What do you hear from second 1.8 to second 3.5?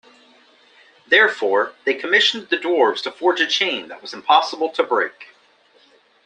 they commissioned the dwarves to forge a